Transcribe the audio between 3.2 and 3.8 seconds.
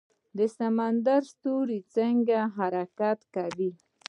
کوي؟